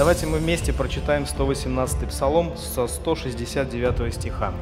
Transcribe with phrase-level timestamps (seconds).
[0.00, 4.54] Давайте мы вместе прочитаем 118 псалом со 169 стиха.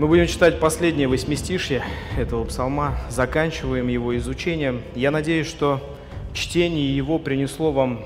[0.00, 1.84] Мы будем читать последнее восьмистишье
[2.18, 4.82] этого псалма, заканчиваем его изучением.
[4.96, 5.80] Я надеюсь, что
[6.34, 8.04] чтение его принесло вам,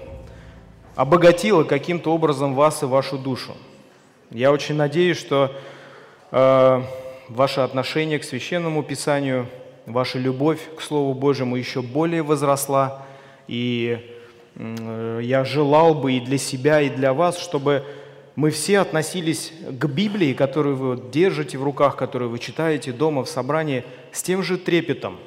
[0.94, 3.56] обогатило каким-то образом вас и вашу душу.
[4.30, 5.56] Я очень надеюсь, что
[6.32, 6.82] э,
[7.30, 9.46] ваше отношение к священному писанию,
[9.86, 13.06] ваша любовь к Слову Божьему еще более возросла,
[13.48, 14.19] и
[15.20, 17.84] я желал бы и для себя, и для вас, чтобы
[18.36, 23.28] мы все относились к Библии, которую вы держите в руках, которую вы читаете дома в
[23.28, 25.18] собрании, с тем же трепетом,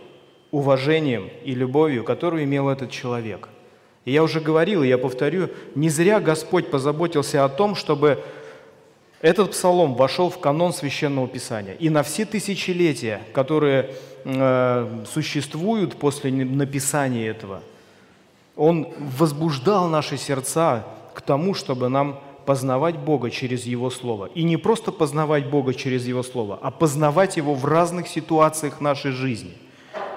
[0.52, 3.50] уважением и любовью, которую имел этот человек.
[4.06, 8.24] И я уже говорил, и я повторю, не зря Господь позаботился о том, чтобы
[9.22, 11.76] этот псалом вошел в канон Священного Писания.
[11.76, 17.64] И на все тысячелетия, которые э, существуют после написания этого,
[18.56, 18.88] он
[19.18, 24.30] возбуждал наши сердца к тому, чтобы нам познавать Бога через Его Слово.
[24.36, 29.12] И не просто познавать Бога через Его Слово, а познавать Его в разных ситуациях нашей
[29.12, 29.54] жизни,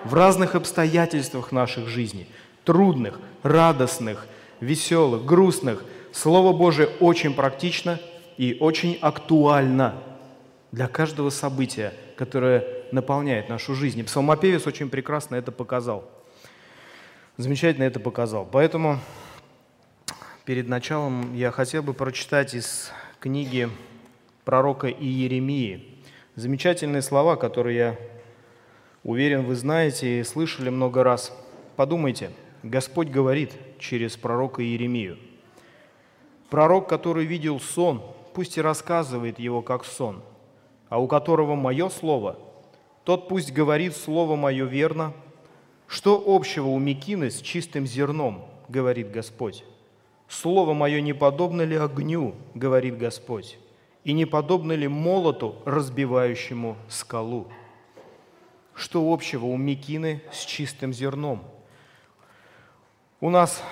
[0.04, 2.26] в разных обстоятельствах наших жизни,
[2.64, 4.26] трудных, радостных,
[4.60, 5.84] веселых, грустных.
[6.12, 8.00] Слово Божие очень практично
[8.36, 9.94] и очень актуально
[10.72, 14.00] для каждого события, которое наполняет нашу жизнь.
[14.00, 16.04] И псалмопевец очень прекрасно это показал.
[17.36, 18.48] Замечательно это показал.
[18.50, 18.98] Поэтому
[20.44, 23.68] перед началом я хотел бы прочитать из книги
[24.44, 25.96] пророка Иеремии
[26.36, 27.98] замечательные слова, которые я
[29.02, 31.32] уверен, вы знаете и слышали много раз.
[31.76, 32.30] Подумайте,
[32.62, 35.18] Господь говорит через пророка Иеремию.
[36.50, 38.02] Пророк, который видел сон,
[38.34, 40.22] пусть и рассказывает его как сон,
[40.88, 42.38] а у которого мое слово,
[43.04, 45.12] тот пусть говорит слово мое верно.
[45.86, 49.64] Что общего у Микины с чистым зерном, говорит Господь?
[50.28, 53.58] Слово мое не подобно ли огню, говорит Господь,
[54.02, 57.46] и не подобно ли молоту, разбивающему скалу?
[58.74, 61.44] Что общего у мекины с чистым зерном?
[63.20, 63.62] У нас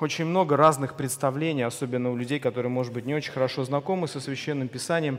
[0.00, 4.20] очень много разных представлений, особенно у людей, которые, может быть, не очень хорошо знакомы со
[4.20, 5.18] Священным Писанием.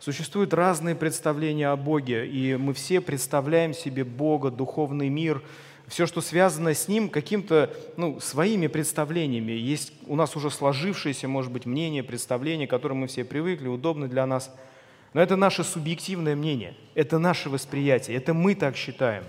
[0.00, 5.42] Существуют разные представления о Боге, и мы все представляем себе Бога, духовный мир–
[5.88, 9.52] все, что связано с ним, каким-то ну, своими представлениями.
[9.52, 14.08] Есть у нас уже сложившееся, может быть, мнение, представление, к которому мы все привыкли, удобно
[14.08, 14.54] для нас.
[15.12, 19.24] Но это наше субъективное мнение, это наше восприятие, это мы так считаем.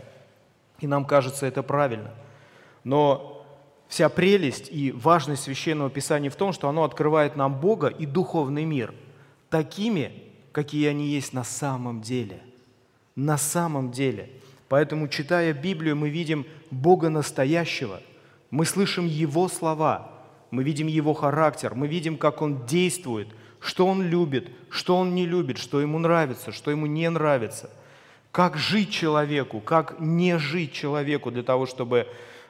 [0.80, 2.12] И нам кажется это правильно.
[2.84, 3.46] Но
[3.88, 8.64] вся прелесть и важность Священного Писания в том, что оно открывает нам Бога и духовный
[8.64, 8.94] мир
[9.50, 12.42] такими, какие они есть на самом деле.
[13.16, 14.30] На самом деле–
[14.74, 18.02] Поэтому, читая Библию, мы видим Бога настоящего,
[18.50, 20.10] мы слышим Его слова,
[20.50, 23.28] мы видим Его характер, мы видим, как Он действует,
[23.60, 27.70] что Он любит, что Он не любит, что Ему нравится, что Ему не нравится,
[28.32, 32.08] как жить человеку, как не жить человеку для того, чтобы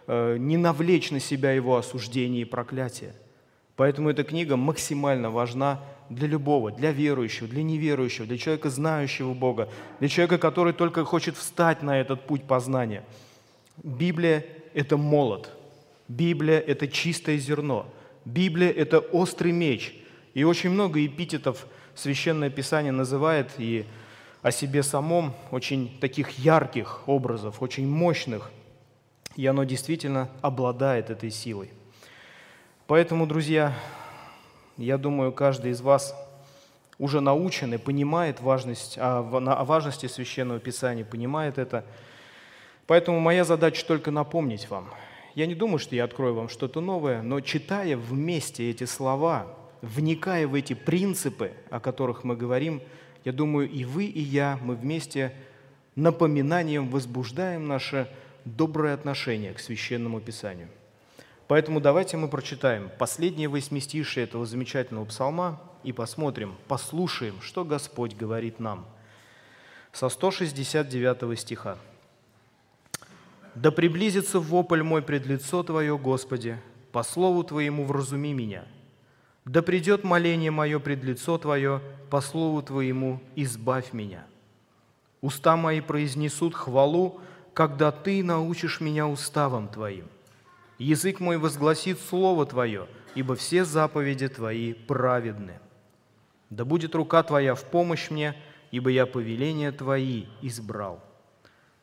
[0.07, 3.16] э, не навлечь на себя его осуждение и проклятие.
[3.75, 9.69] Поэтому эта книга максимально важна для любого, для верующего, для неверующего, для человека, знающего Бога,
[10.00, 13.03] для человека, который только хочет встать на этот путь познания.
[13.81, 15.52] Библия– это молот.
[16.08, 17.88] Библия– это чистое зерно.
[18.25, 19.96] Библия– это острый меч.
[20.34, 23.85] И очень много эпитетов Священное Писание называет и
[24.41, 28.52] о себе самом очень таких ярких образов, очень мощных.
[29.35, 31.72] И оно действительно обладает этой силой.
[32.88, 33.73] Поэтому, друзья,
[34.78, 36.16] я думаю, каждый из вас
[36.97, 41.85] уже научен и понимает важность, о, о важности Священного Писания, понимает это.
[42.87, 44.90] Поэтому моя задача только напомнить вам.
[45.35, 49.47] Я не думаю, что я открою вам что-то новое, но читая вместе эти слова,
[49.81, 52.81] вникая в эти принципы, о которых мы говорим,
[53.26, 55.34] я думаю, и вы, и я, мы вместе
[55.96, 58.09] напоминанием возбуждаем наше
[58.46, 60.67] доброе отношение к Священному Писанию.
[61.47, 68.59] Поэтому давайте мы прочитаем последние восьмистишие этого замечательного псалма и посмотрим, послушаем, что Господь говорит
[68.59, 68.85] нам.
[69.91, 71.78] Со 169 стиха.
[73.55, 76.57] «Да приблизится вопль мой пред лицо Твое, Господи,
[76.91, 78.66] по слову Твоему вразуми меня.
[79.45, 84.25] Да придет моление мое пред лицо Твое, по слову Твоему избавь меня.
[85.22, 87.19] Уста мои произнесут хвалу,
[87.53, 90.05] когда Ты научишь меня уставам Твоим.
[90.78, 95.59] Язык мой возгласит Слово Твое, ибо все заповеди Твои праведны.
[96.49, 98.35] Да будет рука Твоя в помощь мне,
[98.72, 101.03] ибо я повеления Твои избрал.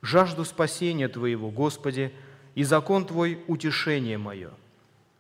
[0.03, 2.13] Жажду спасения Твоего, Господи,
[2.55, 4.51] и закон Твой– утешение мое.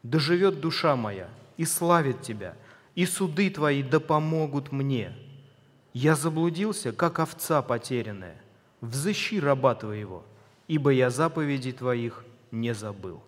[0.02, 2.56] Да живет душа моя, и славит Тебя,
[2.94, 5.16] и суды Твои да помогут мне.
[5.92, 8.40] Я заблудился, как овца потерянная.
[8.80, 10.24] Взыщи раба Твоего,
[10.66, 13.22] ибо я заповеди Твоих не забыл».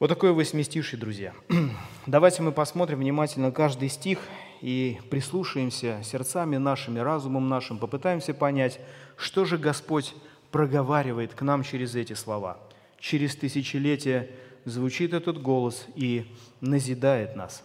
[0.00, 1.34] Вот такое восьмистишье, друзья.
[2.06, 4.18] Давайте мы посмотрим внимательно каждый стих
[4.62, 8.80] и прислушаемся сердцами нашими, разумом нашим, попытаемся понять,
[9.18, 10.14] что же Господь
[10.52, 12.56] проговаривает к нам через эти слова.
[12.98, 14.30] Через тысячелетия
[14.64, 17.62] звучит этот голос и назидает нас.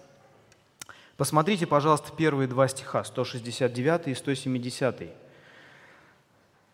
[1.15, 5.03] Посмотрите, пожалуйста, первые два стиха, 169 и 170.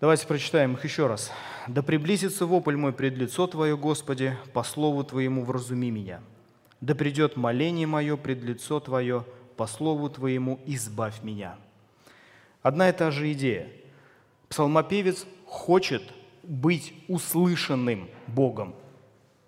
[0.02, 1.32] Давайте прочитаем их еще раз.
[1.68, 6.22] «Да приблизится вопль мой пред лицо Твое, Господи, по слову Твоему вразуми меня.
[6.82, 9.24] Да придет моление мое пред лицо Твое,
[9.58, 11.56] по слову Твоему избавь меня».
[12.64, 13.68] Одна и та же идея.
[14.50, 16.02] Псалмопевец хочет
[16.42, 18.74] быть услышанным Богом.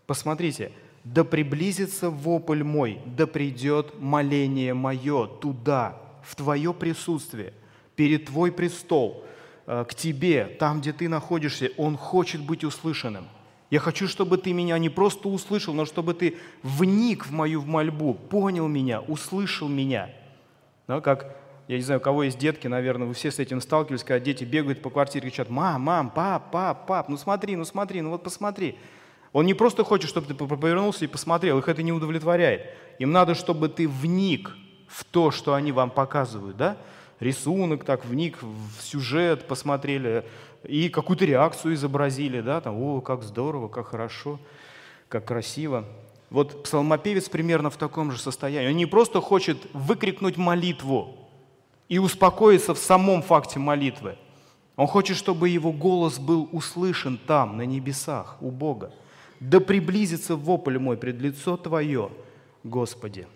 [0.05, 0.71] Посмотрите,
[1.03, 7.53] «Да приблизится вопль мой, да придет моление мое туда, в Твое присутствие,
[7.95, 9.25] перед Твой престол,
[9.65, 13.27] к тебе, там, где ты находишься, Он хочет быть услышанным.
[13.69, 18.13] Я хочу, чтобы ты меня не просто услышал, но чтобы ты вник в мою мольбу,
[18.13, 20.11] понял меня, услышал меня.
[20.87, 21.35] Да, как,
[21.67, 24.43] я не знаю, у кого есть детки, наверное, вы все с этим сталкивались, когда дети
[24.43, 28.11] бегают по квартире и кричат, мам, мам, пап, пап, пап, ну смотри, ну смотри, ну
[28.11, 28.77] вот посмотри.
[29.31, 32.67] Он не просто хочет, чтобы ты повернулся и посмотрел, их это не удовлетворяет.
[32.99, 34.55] Им надо, чтобы ты вник
[34.87, 36.77] в то, что они вам показывают, да?
[37.23, 40.25] Рисунок, так вник в сюжет, посмотрели
[40.63, 44.39] и какую-то реакцию изобразили, да, там, о, как здорово, как хорошо,
[45.09, 45.85] как красиво.
[46.29, 48.69] Вот псалмопевец примерно в таком же состоянии.
[48.69, 51.15] Он не просто хочет выкрикнуть молитву
[51.89, 54.17] и успокоиться в самом факте молитвы.
[54.75, 58.91] Он хочет, чтобы его голос был услышан там, на небесах, у Бога.
[59.39, 62.09] Да приблизится вопль мой пред лицо Твое,
[62.63, 63.27] Господи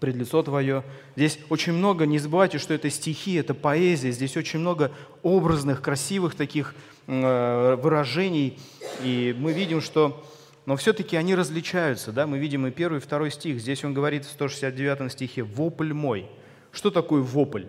[0.00, 0.84] пред лицо Твое.
[1.16, 4.92] Здесь очень много, не забывайте, что это стихи, это поэзия, здесь очень много
[5.22, 6.74] образных, красивых таких
[7.06, 8.58] э, выражений,
[9.02, 10.24] и мы видим, что
[10.64, 14.24] но все-таки они различаются, да, мы видим и первый, и второй стих, здесь он говорит
[14.24, 16.28] в 169 стихе «вопль мой».
[16.70, 17.64] Что такое вопль?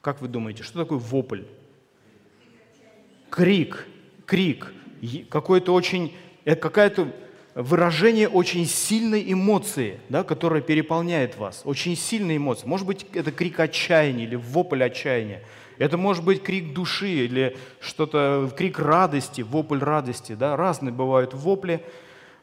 [0.00, 1.42] Как вы думаете, что такое вопль?
[3.28, 3.86] Крик,
[4.24, 4.72] крик,
[5.28, 7.12] какой-то очень, это какая-то
[7.54, 12.66] выражение очень сильной эмоции, да, которая переполняет вас, очень сильной эмоции.
[12.66, 15.42] Может быть, это крик отчаяния или вопль отчаяния.
[15.78, 20.34] Это может быть крик души или что-то, крик радости, вопль радости.
[20.34, 20.54] Да?
[20.54, 21.82] Разные бывают вопли.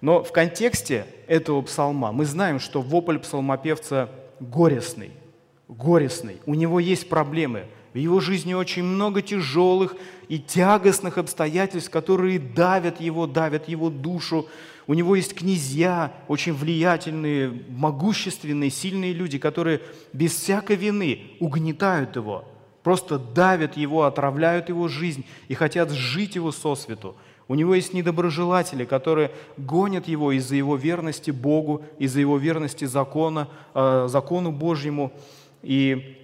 [0.02, 4.10] Но в контексте этого псалма мы знаем, что вопль псалмопевца
[4.40, 5.12] горестный,
[5.68, 6.38] горестный.
[6.48, 7.66] У него есть проблемы.
[7.94, 9.96] В его жизни очень много тяжелых
[10.30, 14.48] и тягостных обстоятельств, которые давят его, давят его душу,
[14.88, 19.82] у него есть князья, очень влиятельные, могущественные, сильные люди, которые
[20.14, 22.46] без всякой вины угнетают его,
[22.84, 27.16] просто давят его, отравляют его жизнь и хотят сжить его сосвету.
[27.50, 33.50] У него есть недоброжелатели, которые гонят его из-за его верности Богу, из-за его верности закона,
[33.74, 35.14] э, закону Божьему.
[35.64, 36.18] И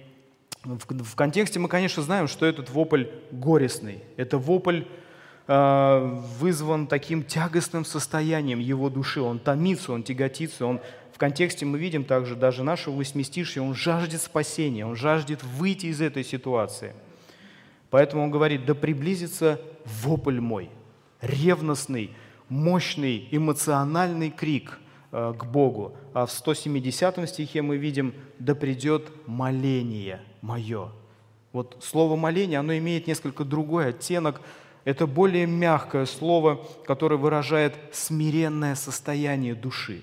[0.64, 4.02] в, контексте мы, конечно, знаем, что этот вопль горестный.
[4.16, 4.82] Это вопль
[5.46, 9.20] вызван таким тягостным состоянием его души.
[9.20, 10.80] Он томится, он тяготится, он
[11.14, 16.00] в контексте мы видим также даже нашего восьмистишья, он жаждет спасения, он жаждет выйти из
[16.00, 16.92] этой ситуации.
[17.90, 20.70] Поэтому он говорит, да приблизится вопль мой,
[21.20, 22.10] ревностный,
[22.48, 24.80] мощный, эмоциональный крик
[25.12, 25.96] э, к Богу.
[26.14, 30.90] А в 170 стихе мы видим, да придет моление мое.
[31.52, 34.40] Вот слово моление, оно имеет несколько другой оттенок,
[34.84, 40.02] это более мягкое слово, которое выражает смиренное состояние души.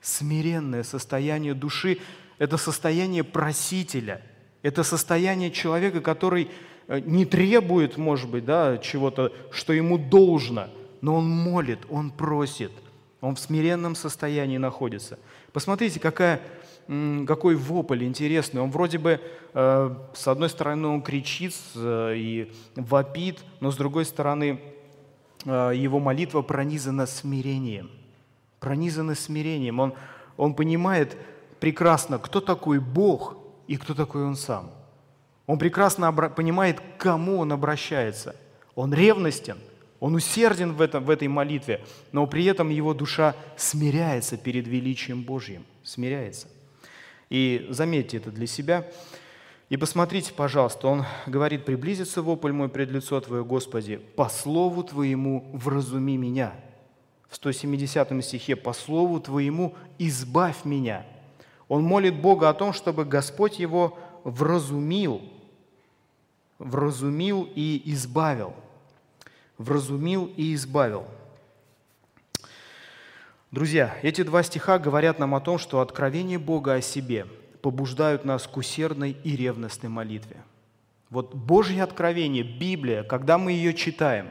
[0.00, 1.98] Смиренное состояние души–
[2.38, 4.22] это состояние просителя,
[4.62, 6.50] это состояние человека, который
[6.88, 10.68] э, не требует, может быть, да, чего-то, что ему должно,
[11.00, 12.72] но он молит, он просит,
[13.20, 15.18] он в смиренном состоянии находится.
[15.56, 16.42] Посмотрите, какая
[17.26, 18.60] какой вопль интересный.
[18.60, 19.22] Он вроде бы,
[19.54, 24.60] э, с одной стороны, он кричит э, и вопит, но с другой стороны,
[25.46, 27.90] э, его молитва пронизана смирением.
[28.60, 29.80] Пронизана смирением.
[29.80, 29.94] Он,
[30.36, 31.16] он понимает
[31.58, 34.70] прекрасно, кто такой Бог и кто такой он сам.
[35.46, 38.36] Он прекрасно понимает, к кому он обращается.
[38.74, 39.56] Он ревностен,
[40.00, 45.22] он усерден в, этом, в этой молитве, но при этом его душа смиряется перед величием
[45.22, 45.64] Божьим.
[45.82, 46.48] Смиряется.
[47.30, 48.86] И заметьте это для себя.
[49.68, 55.50] И посмотрите, пожалуйста, он говорит, приблизится вопль мой пред лицо Твое, Господи, по слову Твоему
[55.52, 56.52] вразуми меня.
[57.28, 61.04] в 170 стихе «По слову Твоему избавь меня».
[61.68, 65.20] Он молит Бога о том, чтобы Господь его вразумил,
[66.60, 68.54] вразумил и избавил.
[69.58, 71.06] Вразумил и избавил.
[73.50, 77.26] Друзья, эти два стиха говорят нам о том, что откровение Бога о себе
[77.62, 80.36] побуждают нас к усердной и ревностной молитве.
[81.10, 84.28] Вот Божье откровение, Библия, когда мы ее читаем,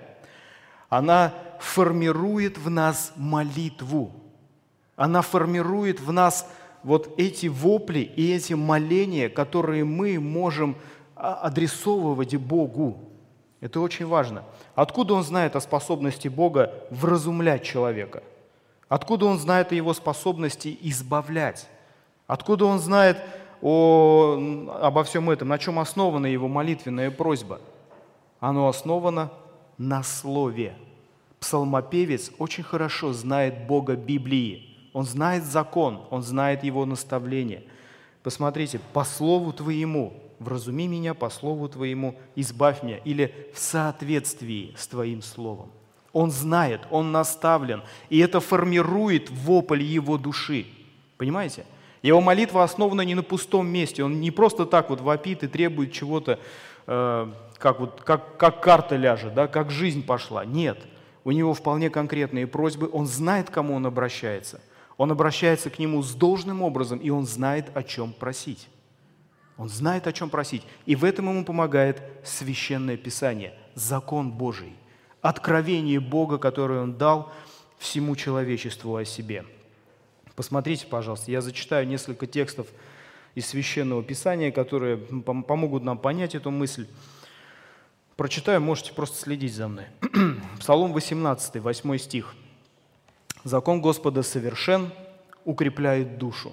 [0.89, 4.13] она формирует в нас молитву.
[4.96, 6.50] Она формирует в нас
[6.84, 10.77] вот эти вопли и эти моления, которые мы можем
[11.15, 13.14] а, адресовывать Богу.
[13.62, 14.43] Это очень важно.
[14.75, 18.24] Откуда он знает о способности Бога вразумлять человека?
[18.88, 21.67] Откуда он знает о его способности избавлять?
[22.27, 23.17] Откуда он знает
[23.62, 25.47] о, обо всем этом?
[25.47, 27.59] На чем основана его молитвенная просьба?
[28.39, 29.31] Оно основано
[29.77, 30.75] на Слове.
[31.39, 34.75] Псалмопевец очень хорошо знает Бога Библии.
[34.93, 37.63] Он знает закон, он знает его наставление.
[38.24, 44.87] Посмотрите, по слову твоему, вразуми меня по слову твоему, избавь меня, или в соответствии с
[44.87, 45.71] твоим словом.
[46.13, 50.65] Он знает, он наставлен, и это формирует вопль его души.
[51.17, 51.65] Понимаете?
[52.01, 55.91] Его молитва основана не на пустом месте, он не просто так вот вопит и требует
[55.91, 56.39] чего-то,
[56.87, 60.45] э, как, вот, как, как карта ляжет, да, как жизнь пошла.
[60.45, 60.77] Нет,
[61.23, 64.61] у него вполне конкретные просьбы, он знает, к кому он обращается–
[64.97, 68.67] он обращается к нему с должным образом, и он знает, о чем просить.
[69.57, 70.63] Он знает, о чем просить.
[70.85, 74.74] И в этом ему помогает священное писание, закон Божий,
[75.21, 77.31] откровение Бога, которое он дал
[77.77, 79.45] всему человечеству о себе.
[80.35, 82.67] Посмотрите, пожалуйста, я зачитаю несколько текстов
[83.33, 86.88] из священного писания, которые помогут нам понять эту мысль.
[88.17, 89.85] Прочитаю, можете просто следить за мной.
[90.59, 92.35] Псалом 18, 8 стих–
[93.45, 94.89] Закон Господа совершен,
[95.45, 96.51] укрепляет душу.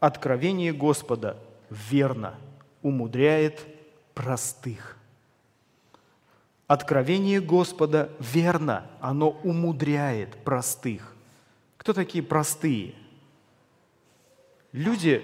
[0.00, 1.36] Откровение Господа
[1.70, 2.34] верно,
[2.82, 3.66] умудряет
[4.14, 4.96] простых.
[6.66, 11.14] Откровение Господа верно, оно умудряет простых.
[11.76, 12.94] Кто такие простые?
[14.72, 15.22] Люди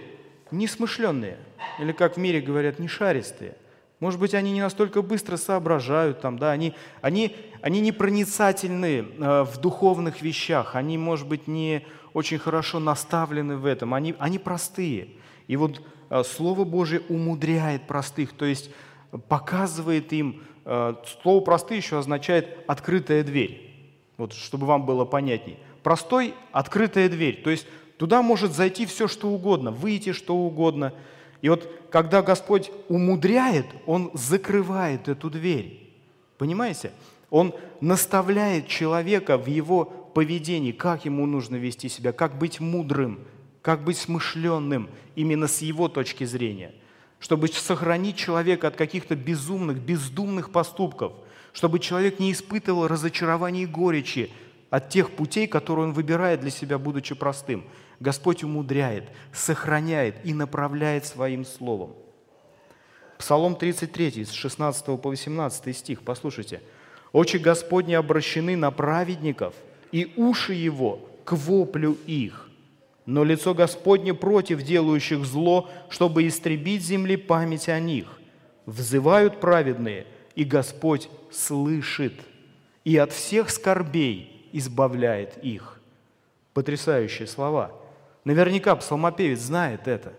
[0.53, 1.39] несмышленные,
[1.81, 3.57] или, как в мире говорят, не шаристые.
[3.99, 9.43] Может быть, они не настолько быстро соображают, там, да, они, они, они не проницательны э,
[9.45, 15.09] в духовных вещах, они, может быть, не очень хорошо наставлены в этом, они, они простые.
[15.49, 18.71] И вот э, Слово Божие умудряет простых, то есть
[19.29, 23.71] показывает им, э, слово «простые» еще означает «открытая дверь»,
[24.17, 25.59] вот, чтобы вам было понятней.
[25.83, 27.67] Простой– открытая дверь, то есть
[27.99, 30.93] туда может зайти все, что угодно, выйти что угодно–
[31.43, 35.93] и вот когда Господь умудряет, Он закрывает эту дверь.
[36.39, 36.93] Понимаете?
[37.29, 43.21] Он наставляет человека в его поведении, как ему нужно вести себя, как быть мудрым,
[43.63, 46.75] как быть смышленным именно с его точки зрения,
[47.21, 51.13] чтобы сохранить человека от каких-то безумных, бездумных поступков,
[51.53, 54.31] чтобы человек не испытывал разочарования и горечи
[54.71, 57.65] от тех путей, которые он выбирает для себя, будучи простым–
[58.03, 61.95] Господь умудряет, сохраняет и направляет своим словом.
[63.17, 66.61] Псалом 33, с 16 по 18 стих, послушайте.
[67.13, 69.55] «Очи Господни обращены на праведников,
[69.93, 72.49] и уши Его к воплю их.
[73.07, 78.21] Но лицо Господне против делающих зло, чтобы истребить земли память о них.
[78.67, 82.15] Взывают праведные, и Господь слышит,
[82.85, 85.81] и от всех скорбей избавляет их».
[86.55, 87.73] Потрясающие слова–
[88.25, 90.13] Наверняка псалмопевец знает это.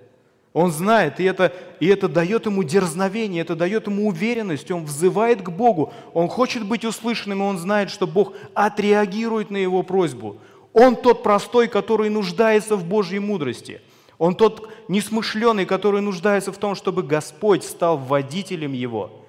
[0.52, 5.42] Он знает, и это, и это дает ему дерзновение, это дает ему уверенность, он взывает
[5.42, 10.38] к Богу, он хочет быть услышанным, и он знает, что Бог отреагирует на его просьбу.
[10.74, 13.82] Он тот простой, который нуждается в Божьей мудрости.
[14.18, 19.26] Он тот несмышленый, который нуждается в том, чтобы Господь стал водителем его.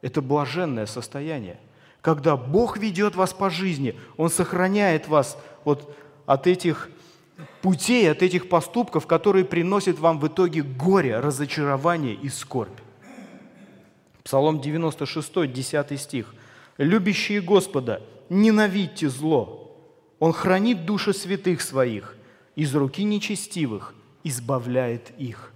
[0.00, 1.58] Это блаженное состояние.
[2.00, 6.88] Когда Бог ведет вас по жизни, Он сохраняет вас вот от этих
[7.60, 12.78] путей, от этих поступков, которые приносят вам в итоге горе, разочарование и скорбь.
[14.22, 16.34] Псалом 96, 10 стих.
[16.76, 19.57] «Любящие Господа, ненавидьте зло.
[20.18, 22.16] Он хранит души святых своих,
[22.56, 23.94] из руки нечестивых
[24.24, 25.52] избавляет их».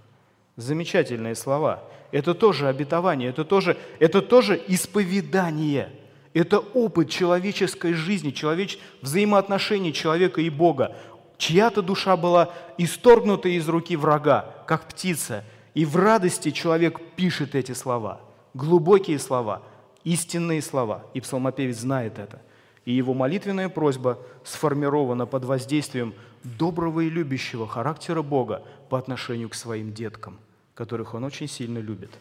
[0.55, 1.83] Замечательные слова.
[2.11, 5.91] Это тоже обетование, это тоже, это тоже исповедание–
[6.33, 8.79] это опыт человеческой жизни, человеч...
[9.01, 10.95] взаимоотношений человека и Бога
[11.37, 15.43] чья-то душа была исторгнута из руки врага, как птица,
[15.73, 18.21] и в радости человек пишет эти слова,
[18.53, 19.61] глубокие слова,
[20.03, 22.41] истинные слова, и псалмопевец знает это.
[22.85, 26.13] И его молитвенная просьба сформирована под воздействием
[26.43, 30.39] доброго и любящего характера Бога по отношению к своим деткам,
[30.75, 32.11] которых Он очень сильно любит.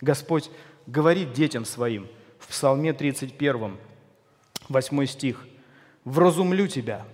[0.00, 0.50] Господь
[0.86, 2.08] говорит детям своим
[2.38, 3.76] в Псалме 31,
[4.68, 5.46] 8 стих,
[6.04, 7.04] «Вразумлю тебя,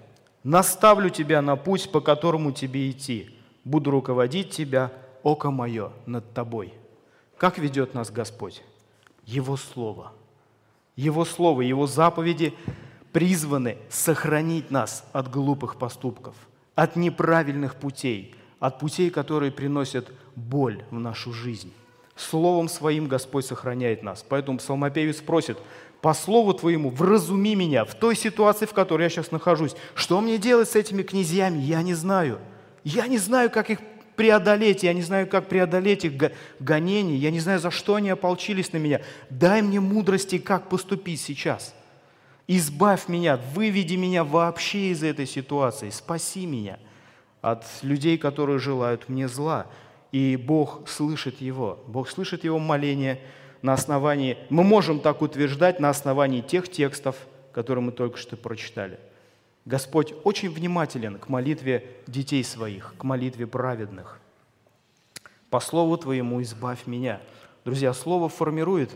[0.42, 4.92] наставлю тебя на путь, по которому тебе идти, буду руководить тебя,
[5.22, 6.74] око мое над тобой».
[7.36, 8.62] Как ведет нас Господь?
[9.24, 10.12] Его Слово.
[10.96, 12.54] Его Слово, Его заповеди
[13.14, 16.34] призваны сохранить нас от глупых поступков,
[16.74, 21.72] от неправильных путей, от путей, которые приносят боль в нашу жизнь.
[22.16, 24.26] Словом Своим Господь сохраняет нас.
[24.28, 25.58] Поэтому псалмопевец просит,
[26.00, 29.76] по Слову Твоему вразуми меня в той ситуации, в которой я сейчас нахожусь.
[29.94, 32.40] Что мне делать с этими князьями, я не знаю.
[32.82, 33.78] Я не знаю, как их
[34.16, 36.14] преодолеть, я не знаю, как преодолеть их
[36.58, 39.02] гонения, я не знаю, за что они ополчились на меня.
[39.30, 41.76] Дай мне мудрости, как поступить сейчас–
[42.46, 46.78] Избавь меня, выведи меня вообще из этой ситуации, спаси меня
[47.40, 49.66] от людей, которые желают мне зла.
[50.12, 51.82] И Бог слышит его.
[51.86, 53.20] Бог слышит его моление
[53.62, 57.16] на основании, мы можем так утверждать на основании тех текстов,
[57.52, 59.00] которые мы только что прочитали.
[59.64, 64.20] Господь очень внимателен к молитве детей своих, к молитве праведных.
[65.48, 67.22] По слову Твоему избавь меня.
[67.64, 68.90] Друзья, Слово формирует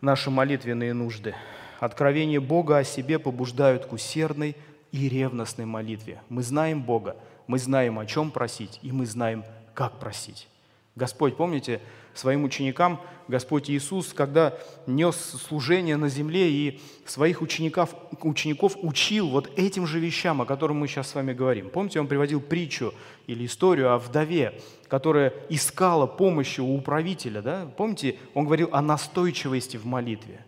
[0.00, 1.34] наши молитвенные нужды
[1.78, 4.56] откровения Бога о себе побуждают к усердной
[4.92, 6.22] и ревностной молитве.
[6.28, 7.16] Мы знаем Бога,
[7.46, 10.48] мы знаем, о чем просить, и мы знаем, как просить.
[10.96, 11.80] Господь, помните,
[12.14, 14.54] своим ученикам Господь Иисус, когда
[14.86, 20.76] нес служение на земле и своих учеников, учеников учил вот этим же вещам, о которых
[20.76, 21.70] мы сейчас с вами говорим.
[21.70, 22.92] Помните, Он приводил притчу
[23.28, 27.42] или историю о вдове, которая искала помощи у управителя.
[27.42, 27.70] Да?
[27.76, 30.44] Помните, Он говорил о настойчивости в молитве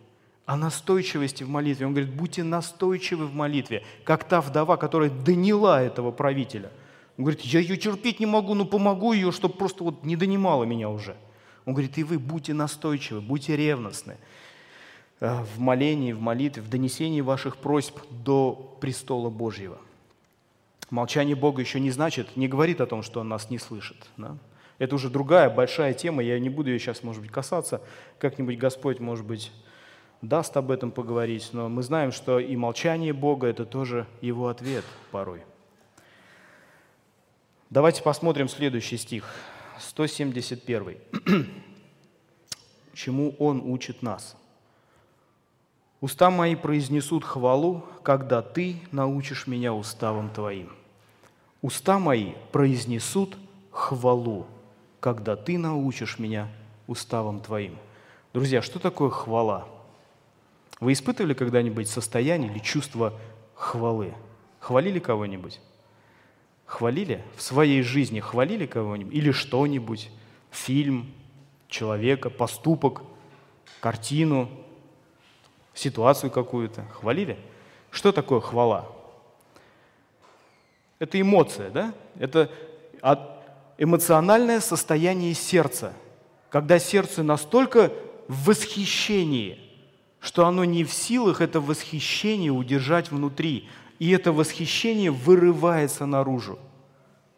[0.51, 1.85] о настойчивости в молитве.
[1.85, 6.69] Он говорит, будьте настойчивы в молитве, как та вдова, которая доняла этого правителя.
[7.17, 10.65] Он говорит, я ее терпеть не могу, но помогу ее, чтобы просто вот не донимала
[10.65, 11.15] меня уже.
[11.65, 14.17] Он говорит, и вы будьте настойчивы, будьте ревностны
[15.21, 19.77] э, в молении, в молитве, в донесении ваших просьб до престола Божьего.
[20.89, 24.09] Молчание Бога еще не значит, не говорит о том, что Он нас не слышит.
[24.17, 24.35] Да?
[24.79, 27.81] Это уже другая большая тема, я не буду ее сейчас, может быть, касаться.
[28.19, 29.49] Как-нибудь Господь, может быть,
[30.21, 34.85] даст об этом поговорить, но мы знаем, что и молчание Бога– это тоже Его ответ
[35.11, 35.43] порой.
[37.69, 39.25] Давайте посмотрим следующий стих,
[39.79, 40.97] 171.
[42.93, 44.35] Чему Он учит нас?
[46.01, 50.71] «Уста мои произнесут хвалу, когда Ты научишь меня уставом Твоим».
[51.61, 53.37] Уста мои произнесут
[53.69, 54.47] хвалу,
[54.99, 56.49] когда Ты научишь меня
[56.87, 57.77] уставом Твоим.
[58.33, 59.67] Друзья, что такое хвала?
[60.81, 63.13] Вы испытывали когда-нибудь состояние или чувство
[63.53, 64.15] хвалы?
[64.59, 65.61] Хвалили кого-нибудь?
[66.65, 67.23] Хвалили?
[67.37, 69.13] В своей жизни хвалили кого-нибудь?
[69.13, 70.09] Или что-нибудь?
[70.49, 71.13] Фильм,
[71.67, 73.03] человека, поступок,
[73.79, 74.49] картину,
[75.75, 76.83] ситуацию какую-то?
[76.85, 77.37] Хвалили?
[77.91, 78.89] Что такое хвала?
[80.97, 81.93] Это эмоция, да?
[82.17, 82.49] Это
[83.77, 85.93] эмоциональное состояние сердца,
[86.49, 87.93] когда сердце настолько
[88.27, 89.59] в восхищении–
[90.21, 93.67] что оно не в силах это восхищение удержать внутри,
[93.99, 96.59] и это восхищение вырывается наружу.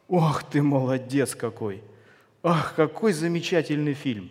[0.10, 1.82] Ох ты молодец какой!
[2.44, 4.30] Ах, какой замечательный фильм!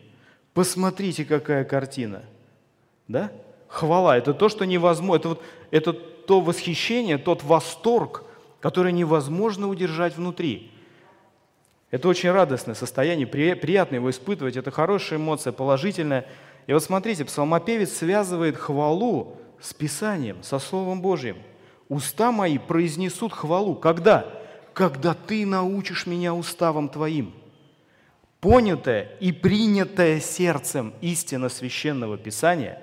[0.53, 2.23] Посмотрите, какая картина!
[3.09, 3.33] Да?
[3.69, 8.23] Хвала– это то, что невозможно, это, вот, это то восхищение, тот восторг,
[8.61, 10.71] который невозможно удержать внутри.
[11.91, 16.27] Это очень радостное состояние, приятно его испытывать, это хорошая эмоция, положительная–
[16.67, 21.37] и вот смотрите, псалмопевец связывает хвалу с Писанием, со Словом Божьим.
[21.89, 23.75] «Уста мои произнесут хвалу».
[23.75, 24.27] Когда?
[24.73, 27.35] Когда ты научишь меня уставам твоим.
[28.41, 32.83] Понятая и принятая сердцем истина священного Писания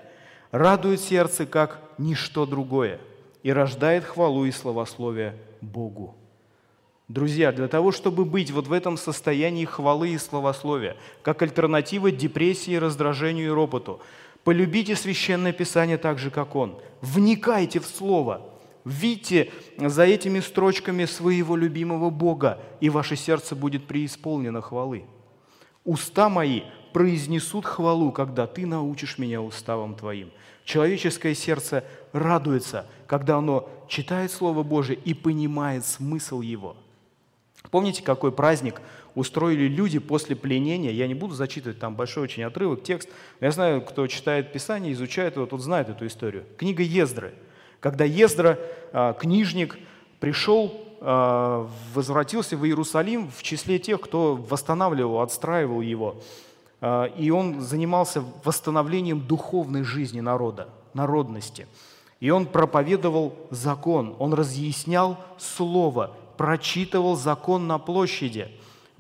[0.51, 2.99] радует сердце, как ничто другое,
[3.43, 6.18] и рождает хвалу и словословие Богу.
[7.09, 12.75] Друзья, для того, чтобы быть вот в этом состоянии хвалы и словословия, как альтернатива депрессии,
[12.75, 13.99] раздражению и ропоту,
[14.43, 16.77] полюбите Священное Писание так же, как Он.
[17.01, 18.43] Вникайте в Слово.
[18.85, 25.05] Видите за этими строчками своего любимого Бога, и ваше сердце будет преисполнено хвалы.
[25.85, 26.61] Уста мои
[26.93, 30.29] произнесут хвалу, когда ты научишь меня уставам твоим.
[30.63, 36.77] Человеческое сердце радуется, когда оно читает Слово Божие и понимает смысл его–
[37.71, 38.81] Помните, какой праздник
[39.15, 40.91] устроили люди после пленения?
[40.91, 43.09] Я не буду зачитывать там большой очень отрывок, текст.
[43.39, 46.45] Но я знаю, кто читает Писание, изучает его, тот знает эту историю.
[46.57, 47.33] Книга Ездры.
[47.79, 48.59] Когда Ездра,
[48.91, 49.77] а, книжник,
[50.19, 56.21] пришел, а, возвратился в Иерусалим в числе тех, кто восстанавливал, отстраивал его.
[56.81, 61.67] А, и он занимался восстановлением духовной жизни народа, народности.
[62.19, 68.47] И он проповедовал закон, он разъяснял слово, прочитывал закон на площади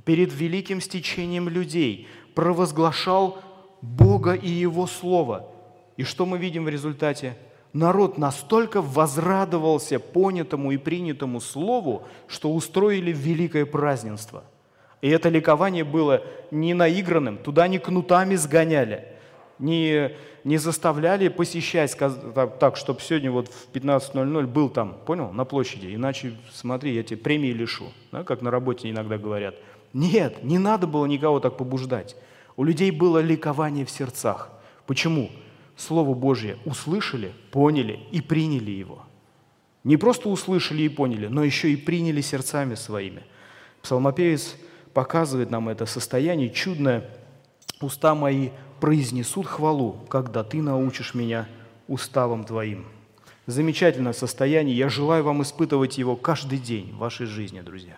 [0.03, 3.37] перед великим стечением людей, провозглашал
[3.81, 5.47] Бога и Его Слово.
[5.95, 7.37] И что мы видим в результате?
[7.71, 14.43] народ настолько возрадовался понятому и принятому слову, что устроили великое празднество.
[15.01, 19.05] И это ликование было не наигранным, туда не кнутами сгоняли,
[19.59, 20.11] не,
[20.43, 25.93] не заставляли посещать так, так чтобы сегодня вот в 15.00 был там, понял, на площади,
[25.93, 29.55] иначе, смотри, я тебе премии лишу, да, как на работе иногда говорят.
[29.93, 32.15] Нет, не надо было никого так побуждать.
[32.55, 34.49] У людей было ликование в сердцах.
[34.85, 35.29] Почему?
[35.75, 39.03] Слово Божье услышали, поняли и приняли его.
[39.83, 43.23] Не просто услышали и поняли, но еще и приняли сердцами своими.
[43.81, 44.57] Псалмопевец
[44.93, 47.09] показывает нам это состояние чудное.
[47.81, 51.47] «Уста мои произнесут хвалу, когда ты научишь меня
[51.87, 52.85] уставом твоим».
[53.49, 54.77] Замечательное состояние.
[54.77, 57.97] Я желаю вам испытывать его каждый день в вашей жизни, друзья.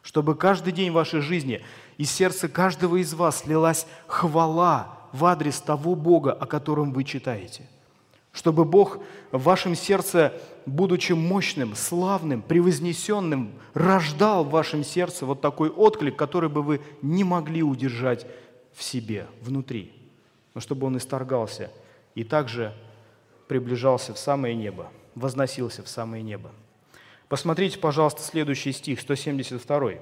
[0.00, 1.60] Чтобы каждый день вашей жизни
[1.98, 7.68] из сердца каждого из вас лилась хвала в адрес того Бога, о котором вы читаете.
[8.32, 8.98] Чтобы Бог
[9.32, 10.32] в вашем сердце,
[10.66, 17.24] будучи мощным, славным, превознесенным, рождал в вашем сердце вот такой отклик, который бы вы не
[17.24, 18.24] могли удержать
[18.74, 19.92] в себе, внутри.
[20.54, 21.70] Но чтобы он исторгался
[22.14, 22.74] и также
[23.48, 26.50] приближался в самое небо, возносился в самое небо.
[27.28, 29.92] Посмотрите, пожалуйста, следующий стих, 172.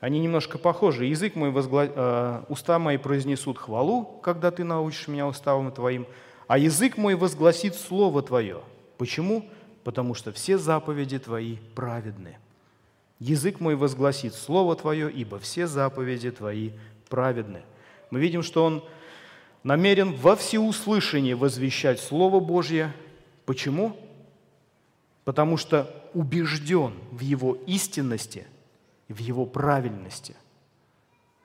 [0.00, 1.06] Они немножко похожи.
[1.06, 1.86] Язык мой, возгла...
[1.86, 6.06] э, уста мои произнесут хвалу, когда ты научишь меня уставам твоим,
[6.46, 8.60] а язык мой возгласит слово твое.
[8.98, 9.48] Почему?
[9.84, 12.36] Потому что все заповеди твои праведны.
[13.18, 16.72] Язык мой возгласит слово твое, ибо все заповеди твои
[17.08, 17.62] праведны.
[18.10, 18.84] Мы видим, что он
[19.62, 22.92] намерен во всеуслышание возвещать Слово Божье.
[23.44, 23.96] Почему?
[25.24, 28.46] Потому что убежден в его истинности–
[29.08, 30.34] в Его правильности,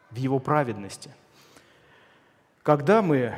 [0.09, 1.11] в Его праведности.
[2.63, 3.35] Когда мы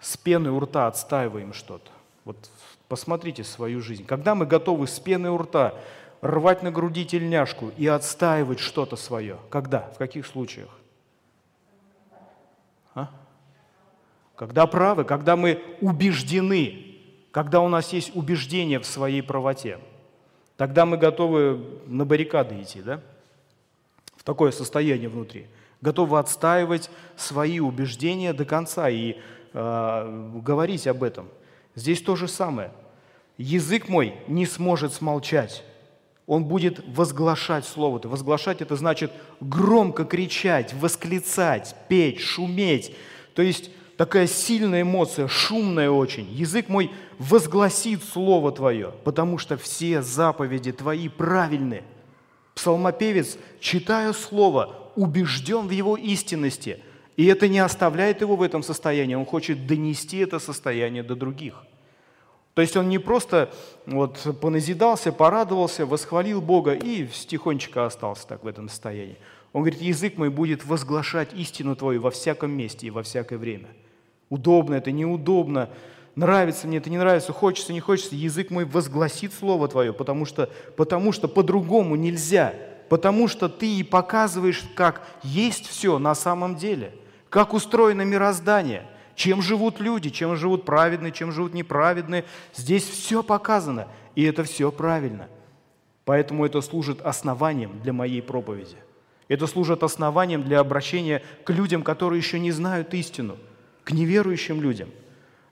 [0.00, 1.90] с пеной у рта отстаиваем что-то,
[2.24, 2.50] вот
[2.88, 5.74] посмотрите свою жизнь, когда мы готовы с пеной у рта
[6.20, 10.70] рвать на груди тельняшку и отстаивать что-то свое, когда, в каких случаях?
[14.36, 16.96] Когда правы, когда мы убеждены,
[17.30, 19.78] когда у нас есть убеждение в своей правоте,
[20.56, 23.00] тогда мы готовы на баррикады идти, да?
[24.24, 25.46] такое состояние внутри,
[25.80, 29.16] готовы отстаивать свои убеждения до конца и
[29.52, 31.28] э, говорить об этом.
[31.74, 32.72] Здесь то же самое.
[33.36, 35.64] Язык мой не сможет смолчать.
[36.26, 37.98] Он будет возглашать слово.
[37.98, 38.08] -то.
[38.08, 42.96] Возглашать это значит громко кричать, восклицать, петь, шуметь.
[43.34, 46.30] То есть такая сильная эмоция, шумная очень.
[46.30, 51.82] Язык мой возгласит Слово Твое, потому что все заповеди Твои правильны.
[52.54, 56.80] Псалмопевец, читая Слово, убежден в его истинности,
[57.16, 61.64] и это не оставляет его в этом состоянии, он хочет донести это состояние до других.
[62.54, 63.52] То есть он не просто
[63.84, 69.18] вот поназидался, порадовался, восхвалил Бога и тихонечко остался так в этом состоянии.
[69.52, 73.68] Он говорит, язык мой будет возглашать истину Твою во всяком месте и во всякое время.
[74.34, 75.70] Удобно это, неудобно,
[76.16, 80.50] нравится мне это, не нравится, хочется, не хочется, язык мой возгласит Слово Твое, потому что,
[80.74, 82.52] потому что по-другому нельзя,
[82.88, 86.92] потому что Ты и показываешь, как есть все на самом деле,
[87.30, 88.82] как устроено мироздание,
[89.14, 92.24] чем живут люди, чем живут праведные, чем живут неправедные.
[92.56, 95.28] Здесь все показано, и это все правильно.
[96.04, 98.78] Поэтому это служит основанием для моей проповеди.
[99.28, 103.36] Это служит основанием для обращения к людям, которые еще не знают истину,
[103.84, 104.90] к неверующим людям–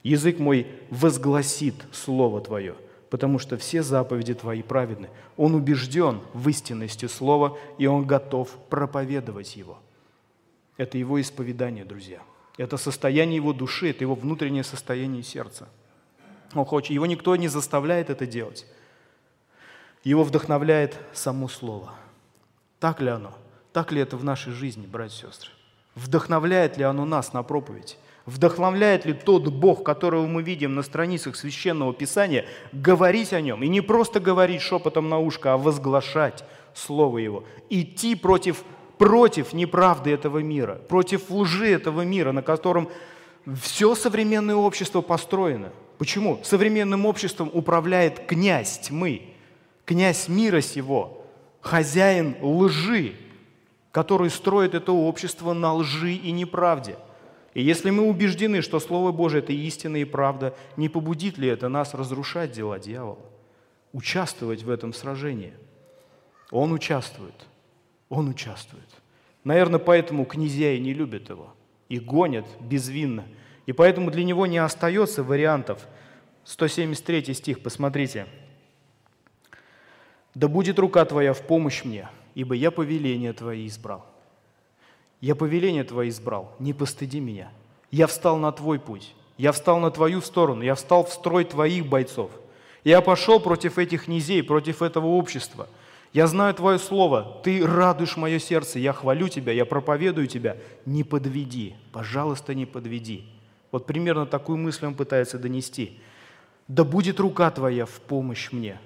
[0.03, 2.75] Язык мой возгласит Слово Твое,
[3.09, 5.09] потому что все заповеди Твои праведны.
[5.37, 9.79] Он убежден в истинности Слова, и он готов проповедовать его.
[10.75, 12.21] Это его исповедание, друзья.
[12.57, 15.69] Это состояние его души, это его внутреннее состояние сердца.
[16.53, 18.65] Он хочет, его никто не заставляет это делать.
[20.03, 21.93] Его вдохновляет само Слово.
[22.79, 23.33] Так ли оно?
[23.71, 25.49] Так ли это в нашей жизни, братья и сестры?
[25.95, 27.97] Вдохновляет ли оно нас на проповедь?
[28.25, 33.63] Вдохновляет ли тот Бог, которого мы видим на страницах Священного Писания, говорить о Нем?
[33.63, 37.43] И не просто говорить шепотом на ушко, а возглашать Слово Его.
[37.69, 38.63] Идти против,
[38.97, 42.89] против неправды этого мира, против лжи этого мира, на котором
[43.61, 45.73] все современное общество построено.
[45.97, 46.39] Почему?
[46.43, 49.33] Современным обществом управляет князь тьмы,
[49.83, 51.25] князь мира сего,
[51.59, 53.15] хозяин лжи,
[53.91, 56.95] который строит это общество на лжи и неправде.
[57.53, 61.69] И если мы убеждены, что Слово Божие– это истина и правда, не побудит ли это
[61.69, 63.19] нас разрушать дела дьявола?
[63.91, 65.53] Участвовать в этом сражении?
[66.49, 67.35] Он участвует.
[68.09, 68.89] Он участвует.
[69.43, 71.53] Наверное, поэтому князья и не любят его.
[71.89, 73.25] И гонят безвинно.
[73.65, 75.87] И поэтому для него не остается вариантов.
[76.45, 78.27] 173 стих, посмотрите.
[80.35, 84.12] «Да будет рука твоя в помощь мне, ибо я повеление Твое избрал.
[85.23, 87.49] Я повеление Твое избрал, не постыди меня.
[87.91, 91.85] Я встал на Твой путь, я встал на Твою сторону, я встал в строй Твоих
[91.85, 92.29] бойцов.
[92.83, 95.69] Я пошел против этих князей, против этого общества.
[96.11, 100.57] Я знаю Твое Слово, Ты радуешь мое сердце, я хвалю Тебя, я проповедую Тебя.
[100.85, 103.23] Не подведи, пожалуйста, не подведи.
[103.71, 106.01] Вот примерно такую мысль он пытается донести.
[106.67, 108.77] Да будет рука Твоя в помощь мне,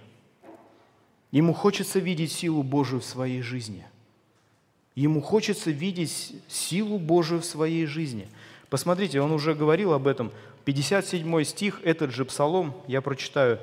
[1.31, 3.87] Ему хочется видеть силу Божию в своей жизни.
[4.97, 8.27] Ему хочется видеть силу Божию в своей жизни.
[8.67, 10.31] Посмотрите, он уже говорил об этом.
[10.65, 13.59] 57 стих, этот же псалом, я прочитаю.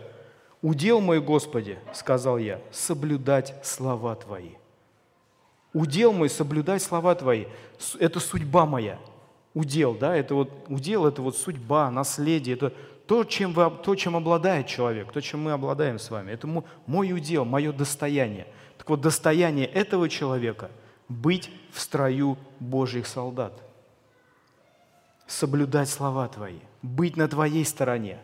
[0.62, 4.50] «Удел мой, Господи,— сказал я,— соблюдать слова Твои».
[5.72, 7.46] Удел мой, соблюдать слова Твои.
[7.98, 9.00] Это судьба моя.
[9.54, 12.72] Удел, да, это вот, удел– это вот судьба, наследие, это
[13.08, 16.46] то чем, вы, то, чем обладает человек, то, чем мы обладаем с вами, это
[16.86, 18.46] мой удел, мое достояние.
[18.78, 20.70] Так вот, достояние этого человека–
[21.08, 23.52] быть в строю Божьих солдат,
[25.26, 28.18] соблюдать слова Твои, быть на Твоей стороне,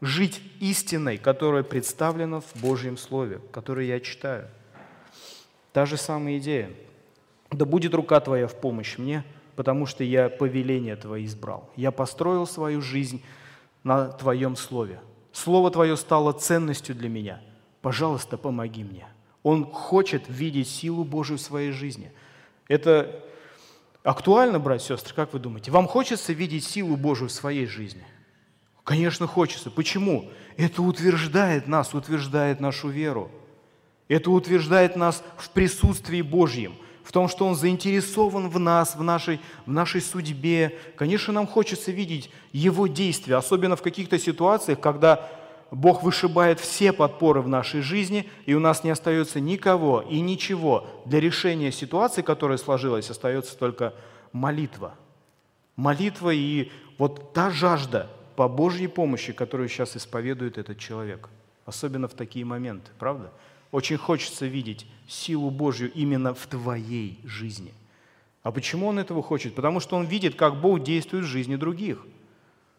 [0.00, 4.48] жить истиной, которая представлена в Божьем Слове, которое я читаю.
[5.72, 6.70] Та же самая идея.
[7.50, 9.24] Да будет рука Твоя в помощь мне,
[9.56, 11.70] потому что я повеление Твое избрал.
[11.76, 13.22] Я построил свою жизнь
[13.84, 15.00] на Твоем Слове.
[15.32, 17.40] Слово Твое стало ценностью для меня.
[17.80, 19.06] Пожалуйста, помоги мне.
[19.42, 22.12] Он хочет видеть силу Божию в своей жизни.
[22.68, 23.24] Это
[24.02, 25.70] актуально, братья и сестры, как вы думаете?
[25.70, 28.04] Вам хочется видеть силу Божию в своей жизни?
[28.84, 29.70] Конечно, хочется.
[29.70, 30.30] Почему?
[30.56, 33.30] Это утверждает нас, утверждает нашу веру.
[34.08, 39.40] Это утверждает нас в присутствии Божьем– в том, что Он заинтересован в нас, в нашей,
[39.66, 40.78] в нашей судьбе.
[40.96, 45.28] Конечно, нам хочется видеть Его действия, особенно в каких-то ситуациях, когда
[45.72, 50.86] Бог вышибает все подпоры в нашей жизни, и у нас не остается никого и ничего.
[51.06, 53.94] Для решения ситуации, которая сложилась, остается только
[54.32, 54.94] молитва.
[55.76, 61.30] Молитва и вот та жажда по Божьей помощи, которую сейчас исповедует этот человек.
[61.64, 63.32] Особенно в такие моменты, правда?
[63.70, 67.72] Очень хочется видеть силу Божью именно в твоей жизни.
[68.42, 69.54] А почему он этого хочет?
[69.54, 72.04] Потому что он видит, как Бог действует в жизни других.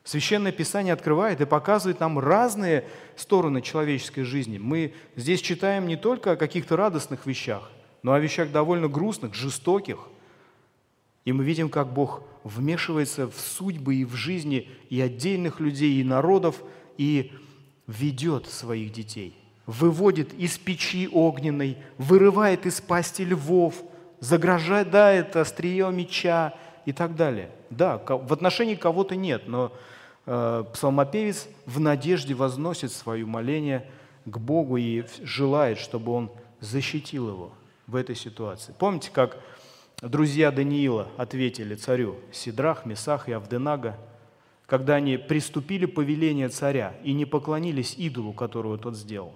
[0.04, 2.86] Священное Писание открывает и показывает нам разные
[3.16, 4.58] стороны человеческой жизни.
[4.58, 10.00] Мы здесь читаем не только о каких-то радостных вещах, но о вещах довольно грустных, жестоких.
[11.24, 16.04] И мы видим, как Бог вмешивается в судьбы и в жизни и отдельных людей, и
[16.04, 16.62] народов,
[16.98, 17.32] и
[17.88, 23.76] ведет своих детей– выводит из печи огненной, вырывает из пасти львов,
[24.20, 26.54] заграждает острие меча
[26.86, 27.50] и так далее.
[27.70, 29.72] Да, в отношении кого-то нет, но
[30.26, 33.90] псалмопевец в надежде возносит свое моление
[34.26, 37.52] к Богу и желает, чтобы он защитил его
[37.88, 38.74] в этой ситуации.
[38.80, 39.38] Помните, как
[40.02, 43.98] друзья Даниила ответили царю Сидрах, Месах и Авденага,
[44.66, 49.34] когда они приступили повеление царя и не поклонились идолу, которого тот сделал?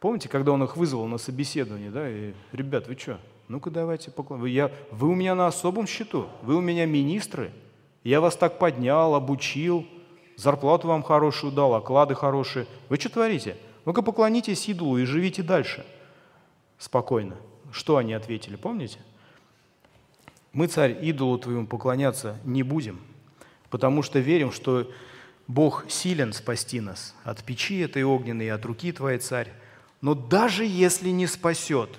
[0.00, 3.18] Помните, когда он их вызвал на собеседование, да, и, ребят, вы что,
[3.48, 4.40] ну-ка давайте поклон.
[4.40, 7.52] Вы, я, вы у меня на особом счету, вы у меня министры,
[8.04, 9.86] я вас так поднял, обучил,
[10.38, 12.66] зарплату вам хорошую дал, оклады хорошие.
[12.88, 13.56] Вы что творите?
[13.84, 15.84] Ну-ка поклонитесь идолу и живите дальше.
[16.78, 17.36] Спокойно.
[17.72, 19.00] Что они ответили, помните?
[20.52, 23.00] Мы, царь, идолу твоему поклоняться не будем,
[23.68, 24.90] потому что верим, что
[25.46, 29.52] Бог силен спасти нас от печи этой огненной, от руки твоей, царь.
[30.00, 31.98] Но даже если не спасет,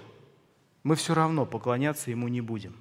[0.84, 2.76] мы все равно поклоняться ему не будем,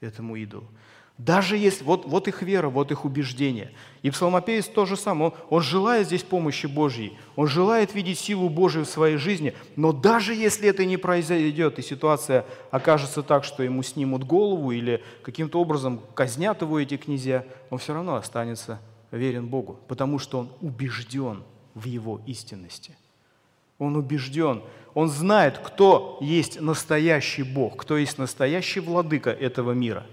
[0.00, 0.68] этому идолу.
[1.18, 3.70] Даже если, вот, вот их вера, вот их убеждение.
[4.02, 5.30] И псалмопевец то же самое.
[5.30, 9.92] Он, он желает здесь помощи Божьей, он желает видеть силу Божию в своей жизни, но
[9.92, 15.60] даже если это не произойдет, и ситуация окажется так, что ему снимут голову или каким-то
[15.60, 18.80] образом казнят его эти князья, он все равно останется
[19.12, 22.96] верен Богу, потому что он убежден в его истинности.
[23.78, 24.62] Он убежден,
[24.94, 30.04] он знает, кто есть настоящий Бог, кто есть настоящий владыка этого мира.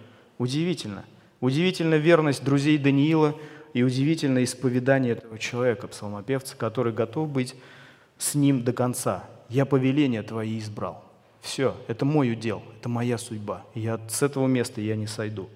[0.42, 1.06] Удивительно.
[1.40, 3.36] Удивительна верность друзей Даниила,
[3.74, 7.54] и удивительное исповедание этого человека, псалмопевца, который готов быть
[8.18, 9.30] с ним до конца.
[9.50, 11.06] «Я повеление Твои избрал».
[11.42, 13.64] Все, это мой удел, это моя судьба.
[13.76, 15.48] Я с этого места я не сойду.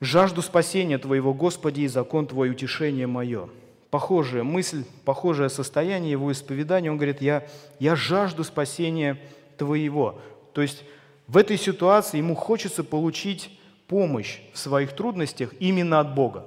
[0.00, 3.50] «Жажду спасения Твоего, Господи, и закон Твой утешение мое».
[3.90, 6.90] Похожая мысль, похожее состояние его исповедания.
[6.90, 7.46] Он говорит, я,
[7.78, 9.18] я жажду спасения
[9.58, 10.18] Твоего.
[10.54, 10.82] То есть
[11.28, 13.50] в этой ситуации ему хочется получить
[13.86, 16.46] помощь в своих трудностях именно от Бога.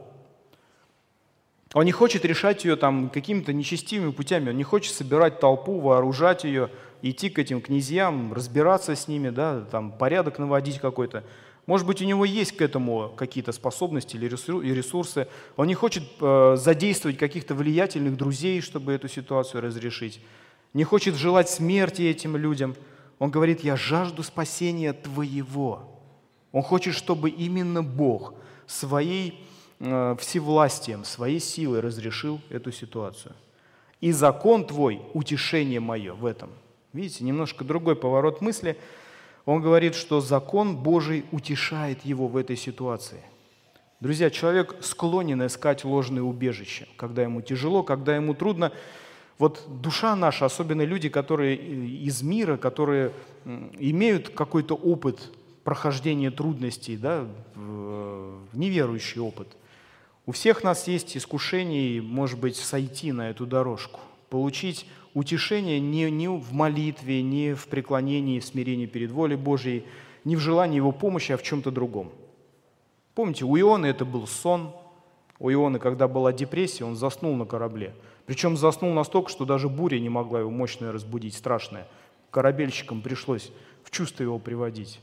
[1.73, 6.43] Он не хочет решать ее там какими-то нечестивыми путями, он не хочет собирать толпу, вооружать
[6.43, 6.69] ее,
[7.01, 11.23] идти к этим князьям, разбираться с ними, да, там порядок наводить какой-то.
[11.67, 15.27] Может быть, у него есть к этому какие-то способности или ресурсы.
[15.55, 20.19] Он не хочет э, задействовать каких-то влиятельных друзей, чтобы эту ситуацию разрешить.
[20.73, 22.75] Не хочет желать смерти этим людям.
[23.21, 25.83] Он говорит, я жажду спасения Твоего.
[26.51, 28.33] Он хочет, чтобы именно Бог
[28.65, 29.47] своей
[29.79, 33.35] э, всевластием, своей силой разрешил эту ситуацию.
[33.99, 36.49] И закон Твой– утешение мое в этом.
[36.93, 38.75] Видите, немножко другой поворот мысли.
[39.45, 43.21] Он говорит, что закон Божий утешает его в этой ситуации.
[43.99, 48.71] Друзья, человек склонен искать ложные убежища, когда ему тяжело, когда ему трудно.
[49.41, 53.11] Вот душа наша, особенно люди, которые из мира, которые
[53.79, 55.31] имеют какой-то опыт
[55.63, 57.27] прохождения трудностей, да,
[58.53, 59.47] неверующий опыт.
[60.27, 63.99] У всех нас есть искушение, может быть, сойти на эту дорожку,
[64.29, 69.85] получить утешение не, не в молитве, не в преклонении, в смирении перед волей Божьей,
[70.23, 72.11] не в желании Его помощи, а в чем-то другом.
[73.15, 74.71] Помните, у Иона это был сон.
[75.39, 77.95] У Иона, когда была депрессия, он заснул на корабле.
[78.31, 81.85] Причем заснул настолько, что даже буря не могла его мощно разбудить, страшная.
[82.29, 83.51] Корабельщикам пришлось
[83.83, 85.01] в чувство его приводить.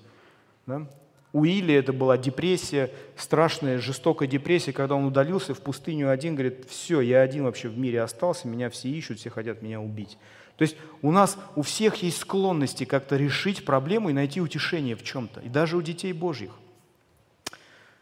[0.64, 0.88] Да?
[1.34, 6.64] У Или это была депрессия, страшная, жестокая депрессия, когда он удалился в пустыню один, говорит,
[6.70, 10.16] все, я один вообще в мире остался, меня все ищут, все хотят меня убить.
[10.56, 15.02] То есть у нас у всех есть склонности как-то решить проблему и найти утешение в
[15.02, 16.52] чем-то, и даже у детей Божьих.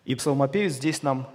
[0.05, 1.29] И псалмопевец здесь нам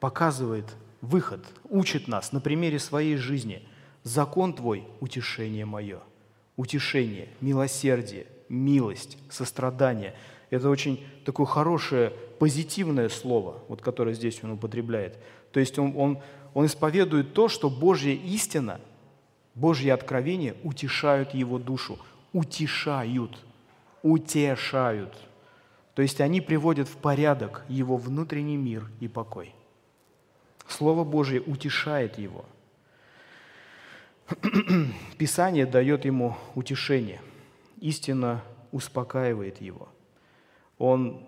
[0.00, 0.64] показывает
[1.04, 3.62] выход, учит нас на примере своей жизни.
[4.02, 6.00] Закон твой– утешение мое.
[6.56, 10.14] Утешение, милосердие, милость, сострадание–
[10.50, 15.18] это очень такое хорошее, позитивное слово, вот, которое здесь он употребляет.
[15.52, 16.18] То есть он, он,
[16.52, 18.80] он исповедует то, что Божья истина,
[19.54, 21.98] Божье откровение утешают его душу.
[22.32, 23.38] Утешают.
[24.02, 25.16] Утешают.
[25.94, 29.54] То есть они приводят в порядок его внутренний мир и покой.
[30.68, 32.44] Слово Божье утешает его.
[35.18, 37.20] Писание дает ему утешение.
[37.80, 39.88] Истина успокаивает его.
[40.78, 41.26] Он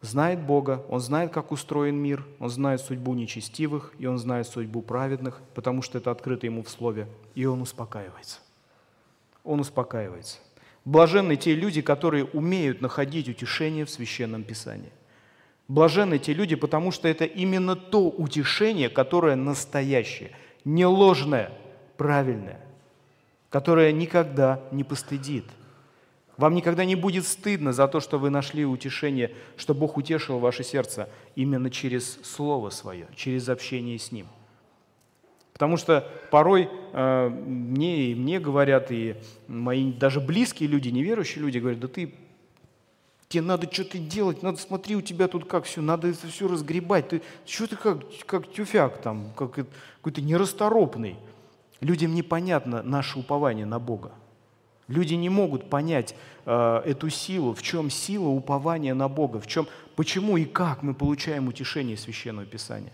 [0.00, 4.82] знает Бога, он знает, как устроен мир, он знает судьбу нечестивых, и он знает судьбу
[4.82, 8.40] праведных, потому что это открыто ему в Слове, и он успокаивается.
[9.44, 10.38] Он успокаивается.
[10.84, 14.92] Блаженны те люди, которые умеют находить утешение в Священном Писании.
[15.70, 20.32] Блаженны те люди, потому что это именно то утешение, которое настоящее,
[20.64, 21.52] не ложное,
[21.96, 22.60] правильное,
[23.50, 25.44] которое никогда не постыдит–
[26.40, 30.64] вам никогда не будет стыдно за то, что вы нашли утешение, что Бог утешил ваше
[30.64, 34.26] сердце именно через Слово Свое, через общение с Ним.
[35.52, 39.16] Потому что порой э, мне, и мне говорят, и
[39.48, 42.14] мои даже близкие люди, неверующие люди говорят, да ты,
[43.30, 47.08] тебе надо что-то делать, надо, смотри, у тебя тут как все, надо это все разгребать,
[47.10, 51.16] ты что ты как, как тюфяк там, как какой-то нерасторопный.
[51.80, 54.10] Людям непонятно наше упование на Бога.
[54.88, 59.68] Люди не могут понять э, эту силу, в чем сила упования на Бога, в чем,
[59.94, 62.92] почему и как мы получаем утешение Священного Писания.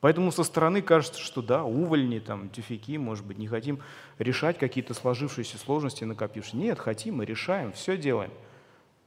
[0.00, 3.80] Поэтому со стороны кажется, что да, увольни, там, тюфяки, может быть, не хотим
[4.18, 6.58] решать какие-то сложившиеся сложности, накопившиеся.
[6.58, 8.30] Нет, хотим, мы решаем, все делаем.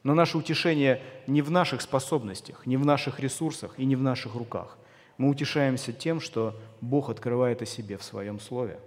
[0.04, 4.36] Но наше утешение не в наших способностях, не в наших ресурсах и не в наших
[4.36, 4.78] руках.
[5.18, 8.80] Мы утешаемся тем, что Бог открывает о себе в Своем Слове.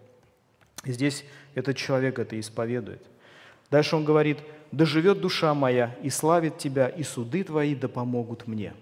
[0.85, 3.03] И здесь этот человек это исповедует–
[3.71, 4.39] Дальше он говорит,
[4.73, 8.75] «Да живет душа моя, и славит тебя, и суды твои да помогут мне».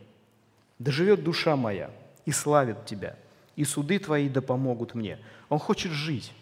[0.79, 1.91] «Да живет душа моя,
[2.27, 3.17] и славит тебя,
[3.55, 5.19] и суды твои да помогут мне».
[5.49, 6.33] Он хочет жить.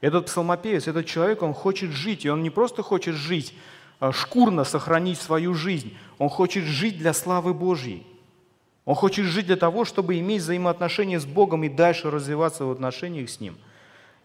[0.00, 3.54] Этот псалмопевец, этот человек, он хочет жить, и он не просто хочет жить,
[4.12, 8.06] шкурно сохранить свою жизнь, он хочет жить для славы Божьей.
[8.84, 13.28] Он хочет жить для того, чтобы иметь взаимоотношения с Богом и дальше развиваться в отношениях
[13.28, 13.56] с Ним.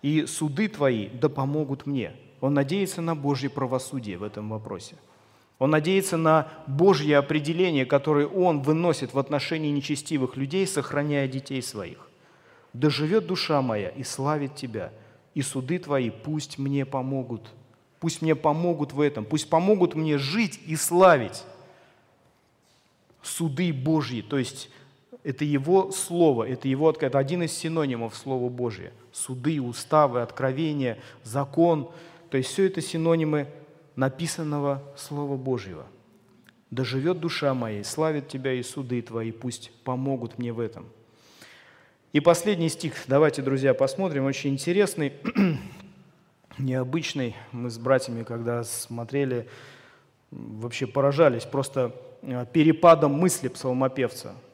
[0.02, 2.14] И суды твои да помогут мне.
[2.42, 4.96] Он надеется на Божье правосудие в этом вопросе.
[5.58, 12.10] Он надеется на Божье определение, которое Он выносит в отношении нечестивых людей, сохраняя детей своих.
[12.74, 14.92] «Да живет душа моя и славит Тебя,
[15.36, 17.52] и суды Твои пусть мне помогут».
[18.02, 21.44] Пусть мне помогут в этом, пусть помогут мне жить и славить
[23.22, 24.72] суды Божьи, то есть
[25.24, 28.92] это Его Слово, это, его, это один из синонимов Слова Божье.
[29.12, 31.92] Суды, уставы, откровения, закон,
[32.32, 33.48] то есть все это синонимы
[33.96, 35.86] написанного Слова Божьего.
[36.72, 40.88] «Да живет душа моя, славит Тебя и суды Твои, пусть помогут мне в этом».
[42.14, 45.14] И последний стих, давайте, друзья, посмотрим, очень интересный,
[46.58, 47.36] необычный.
[47.52, 49.48] Мы с братьями, когда смотрели,
[50.32, 54.36] вообще поражались просто э, перепадом мысли псалмопевца–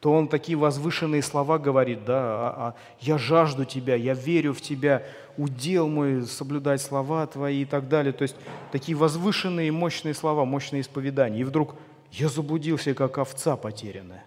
[0.00, 4.62] то он такие возвышенные слова говорит, да, а, а, «Я жажду Тебя, я верю в
[4.62, 5.02] Тебя,
[5.36, 8.14] удел мой соблюдать слова Твои» и так далее.
[8.14, 8.34] То есть
[8.72, 11.40] такие возвышенные мощные слова, мощные исповедания.
[11.40, 11.74] И вдруг
[12.10, 14.24] «Я заблудился, как овца потерянная».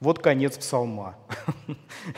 [0.00, 1.16] Вот конец псалма.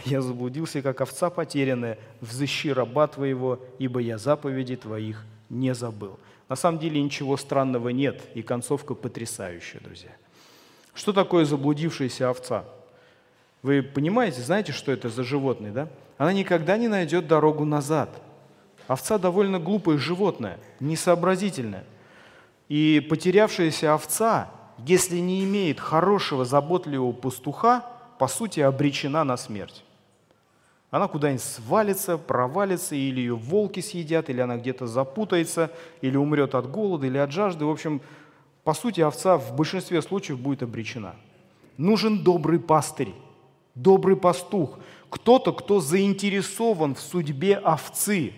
[0.04, 6.18] «Я заблудился, как овца потерянная, взыщи раба Твоего, ибо я заповеди Твоих не забыл».
[6.50, 10.10] На самом деле ничего странного нет, и концовка потрясающая, друзья.
[10.94, 12.64] Что такое заблудившаяся овца?
[13.62, 15.88] Вы понимаете, знаете, что это за животное, да?
[16.18, 18.10] Она никогда не найдет дорогу назад.
[18.88, 21.84] Овца довольно глупое животное, несообразительное.
[22.68, 24.50] И потерявшаяся овца,
[24.86, 27.84] если не имеет хорошего, заботливого пастуха,
[28.18, 29.84] по сути, обречена на смерть.
[30.90, 35.70] Она куда-нибудь свалится, провалится, или ее волки съедят, или она где-то запутается,
[36.00, 37.64] или умрет от голода, или от жажды.
[37.64, 38.00] В общем,
[38.64, 41.14] по сути, овца в большинстве случаев будет обречена.
[41.76, 43.14] Нужен добрый пастырь,
[43.74, 44.78] добрый пастух,
[45.08, 48.32] кто-то, кто заинтересован в судьбе овцы.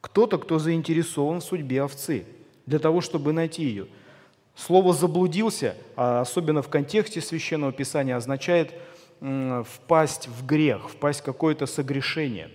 [0.00, 2.24] Кто-то, кто заинтересован в судьбе овцы,
[2.68, 3.86] для того, чтобы найти ее.
[4.54, 8.74] Слово «заблудился», а особенно в контексте Священного Писания, означает
[9.20, 12.50] впасть в грех, впасть в какое-то согрешение.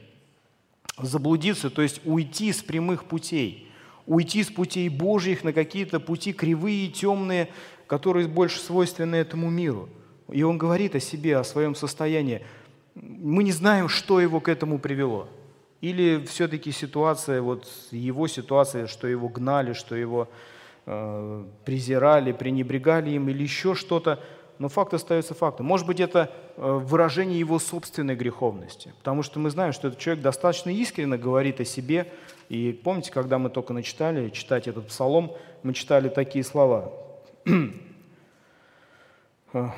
[0.97, 3.69] Заблудиться, то есть уйти с прямых путей–
[4.05, 7.49] уйти с путей Божьих на какие-то пути кривые темные,
[7.87, 9.89] которые больше свойственны этому миру.
[10.29, 12.41] И он говорит о себе, о своем состоянии.
[12.95, 15.27] Мы не знаем, что его к этому привело.
[15.83, 20.27] Или все-таки ситуация, вот его ситуация, что его гнали, что его
[20.85, 24.19] э, презирали, пренебрегали им, или еще что-то–
[24.59, 25.65] но факт остается фактом.
[25.65, 30.23] Может быть, это э, выражение его собственной греховности, потому что мы знаем, что этот человек
[30.23, 32.11] достаточно искренне говорит о себе.
[32.49, 36.91] И помните, когда мы только начитали читать этот псалом, мы читали такие слова.
[39.55, 39.69] Э,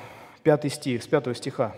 [0.41, 1.75] пятый стих, с пятого стиха.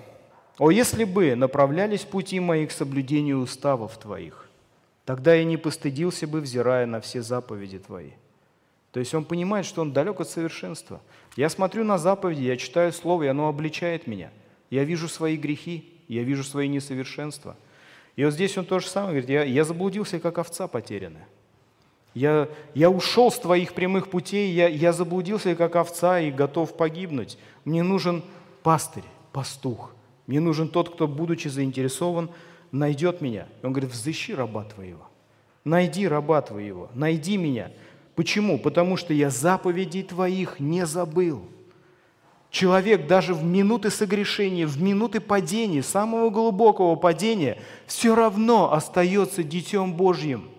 [0.57, 4.49] «О, если бы направлялись пути мои к соблюдению уставов Твоих,
[5.05, 8.11] тогда я не постыдился бы, взирая на все заповеди Твои».
[8.91, 11.01] То есть он понимает, что он далек от совершенства.
[11.35, 14.31] Я смотрю на заповеди, я читаю Слово, и оно обличает меня.
[14.71, 17.55] Я вижу свои грехи, я вижу свои несовершенства.
[18.15, 21.27] И вот здесь он то же самое говорит, я, я заблудился, как овца потерянная.
[22.15, 27.37] Я, я ушел с твоих прямых путей, я, я заблудился, как овца, и готов погибнуть.
[27.63, 28.23] Мне нужен
[28.63, 29.93] пастырь, пастух.
[30.27, 32.29] Мне нужен тот, кто, будучи заинтересован,
[32.71, 33.47] найдет меня.
[33.61, 35.07] И он говорит, взыщи раба твоего.
[35.63, 37.71] Найди раба твоего, найди меня–
[38.17, 38.57] Почему?
[38.57, 41.43] Потому что я заповедей Твоих не забыл.
[42.49, 49.93] Человек даже в минуты согрешения, в минуты падения, самого глубокого падения, все равно остается Детем
[49.93, 50.49] Божьим.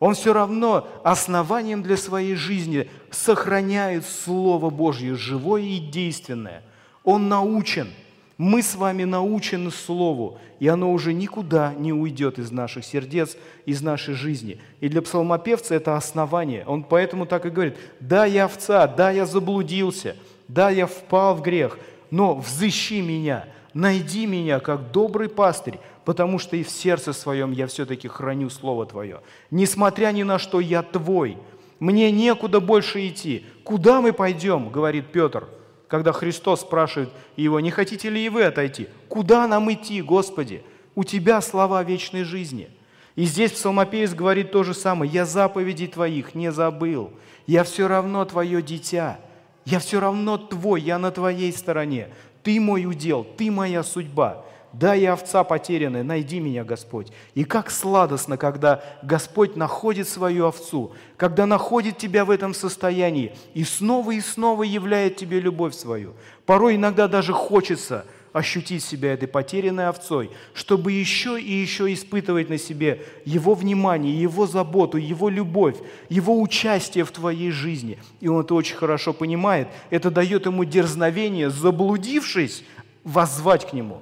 [0.00, 6.62] Он все равно основанием для своей жизни сохраняет Слово Божье, живое и действенное.
[7.04, 7.88] Он научен–
[8.42, 13.36] мы с вами научены Слову, и оно уже никуда не уйдет из наших сердец,
[13.66, 14.60] из нашей жизни.
[14.80, 16.64] И для псалмопевца это основание.
[16.66, 20.16] Он поэтому так и говорит, да, я овца, да, я заблудился,
[20.48, 21.78] да, я впал в грех,
[22.10, 27.68] но взыщи меня, найди меня, как добрый пастырь, потому что и в сердце своем я
[27.68, 29.20] все-таки храню Слово Твое.
[29.52, 31.38] Несмотря ни на что, я Твой.
[31.78, 33.46] Мне некуда больше идти.
[33.62, 35.46] Куда мы пойдем, говорит Петр–
[35.92, 38.88] когда Христос спрашивает его, не хотите ли и вы отойти?
[39.10, 40.62] Куда нам идти, Господи?
[40.94, 42.70] У Тебя слова вечной жизни.
[43.14, 45.12] И здесь псалмопевец говорит то же самое.
[45.12, 47.10] Я заповедей Твоих не забыл.
[47.46, 49.18] Я все равно Твое дитя.
[49.66, 52.08] Я все равно Твой, я на Твоей стороне.
[52.42, 54.46] Ты мой удел, Ты моя судьба.
[54.72, 57.12] Да, я овца потерянная, найди меня, Господь.
[57.34, 63.64] И как сладостно, когда Господь находит свою овцу, когда находит тебя в этом состоянии и
[63.64, 66.14] снова и снова являет тебе любовь свою.
[66.46, 72.56] Порой иногда даже хочется ощутить себя этой потерянной овцой, чтобы еще и еще испытывать на
[72.56, 75.76] себе Его внимание, Его заботу, Его любовь,
[76.08, 77.98] Его участие в твоей жизни.
[78.20, 79.68] И он это очень хорошо понимает.
[79.90, 82.64] Это дает ему дерзновение, заблудившись,
[83.04, 84.00] воззвать к Нему.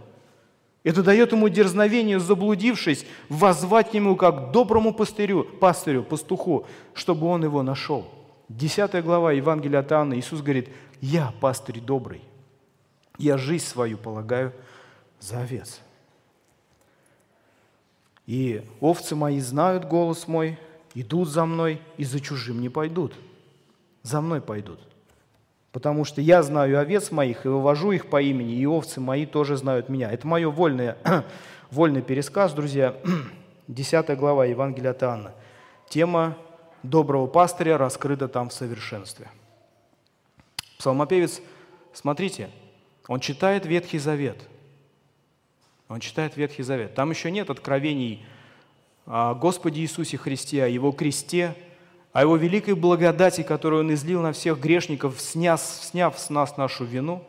[0.82, 7.44] Это дает ему дерзновение, заблудившись, воззвать к Нему как доброму пастырю, пастырю, пастуху, чтобы он
[7.44, 8.06] его нашел.
[8.48, 10.70] Десятая глава Евангелия от Иоанна, Иисус говорит,
[11.00, 12.22] «Я пастырь добрый,
[13.18, 14.52] я жизнь свою полагаю
[15.20, 15.80] за овец.
[18.26, 20.58] И овцы мои знают голос мой,
[20.94, 23.14] идут за мной, и за чужим не пойдут.
[24.02, 24.80] За мной пойдут.
[25.72, 29.56] Потому что я знаю овец моих и вывожу их по имени, и овцы мои тоже
[29.56, 30.10] знают меня.
[30.10, 30.96] Это мое вольное,
[31.70, 32.96] вольный пересказ, друзья.
[33.68, 35.32] Десятая глава Евангелия от Иоанна.
[35.88, 36.36] Тема
[36.82, 39.28] доброго пастыря раскрыта там в совершенстве.
[40.78, 41.40] Псалмопевец,
[41.92, 42.50] смотрите,
[43.06, 44.38] он читает Ветхий Завет.
[45.88, 46.94] Он читает Ветхий Завет.
[46.94, 48.24] Там еще нет откровений
[49.06, 51.54] о Господе Иисусе Христе, о Его кресте,
[52.12, 56.84] о Его великой благодати, которую Он излил на всех грешников, сняв, сняв с нас нашу
[56.84, 57.22] вину,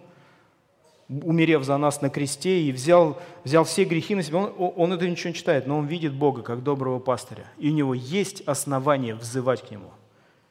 [1.07, 4.39] умерев за нас на кресте и взял, взял все грехи на себя.
[4.39, 7.45] Он, он это ничего не читает, но он видит Бога как доброго пастыря.
[7.57, 9.91] И у него есть основания взывать к Нему.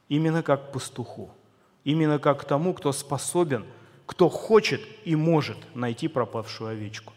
[0.07, 1.31] Именно как к пастуху.
[1.83, 3.65] Именно как к тому, кто способен–
[4.11, 7.13] кто хочет и может найти пропавшую овечку.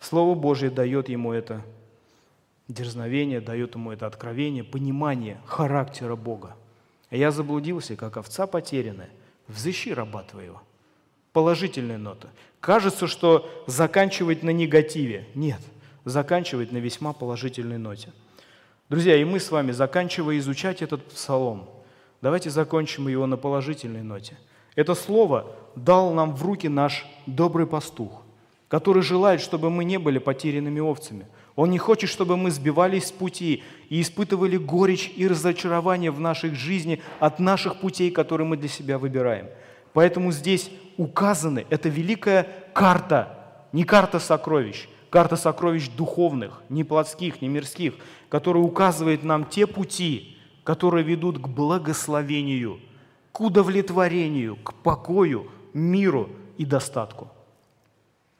[0.00, 1.62] Слово Божье дает ему это
[2.68, 6.56] дерзновение, дает ему это откровение, понимание характера Бога.
[7.10, 9.10] Я заблудился, как овца потерянная.
[9.48, 10.62] Взыщи раба твоего.
[11.32, 12.28] Положительная нота.
[12.60, 15.28] Кажется, что заканчивать на негативе.
[15.34, 15.60] Нет,
[16.04, 18.12] заканчивать на весьма положительной ноте.
[18.88, 21.68] Друзья, и мы с вами, заканчивая изучать этот псалом,
[22.22, 24.36] давайте закончим его на положительной ноте–
[24.76, 28.22] это слово дал нам в руки наш добрый пастух,
[28.68, 31.26] который желает, чтобы мы не были потерянными овцами.
[31.56, 36.54] Он не хочет, чтобы мы сбивались с пути и испытывали горечь и разочарование в нашей
[36.54, 39.48] жизни от наших путей, которые мы для себя выбираем.
[39.92, 47.48] Поэтому здесь указаны, это великая карта, не карта сокровищ, карта сокровищ духовных, не плотских, не
[47.48, 47.94] мирских,
[48.28, 52.78] которая указывает нам те пути, которые ведут к благословению–
[53.36, 57.28] к удовлетворению, к покою, миру и достатку.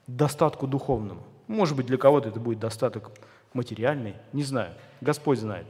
[0.07, 1.23] Достатку духовному.
[1.49, 3.11] Может быть, для кого-то это будет достаток
[3.53, 5.67] материальный, не знаю, Господь знает.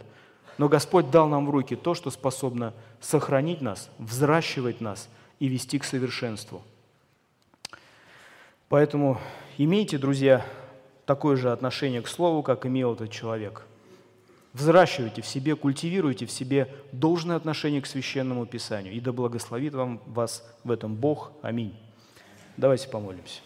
[0.59, 5.09] Но Господь дал нам в руки то, что способно сохранить нас, взращивать нас
[5.39, 6.63] и вести к совершенству.
[8.69, 9.21] Поэтому
[9.59, 10.45] имейте, друзья,
[11.05, 13.67] такое же отношение к Слову, как имел этот человек–
[14.57, 18.95] Взращивайте в себе, культивируйте в себе должное отношение к Священному Писанию.
[18.95, 21.31] И да благословит вам вас в этом Бог.
[21.43, 21.79] Аминь.
[22.57, 23.43] Давайте помолимся.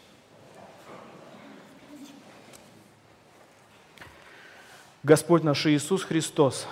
[5.03, 6.66] Господь наш Иисус Христос,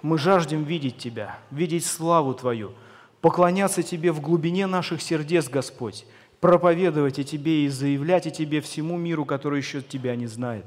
[0.00, 2.72] мы жаждем видеть Тебя, видеть славу Твою,
[3.20, 6.06] поклоняться Тебе в глубине наших сердец, Господь,
[6.40, 10.64] проповедовать о Тебе и заявлять о Тебе всему миру, который еще Тебя не знает.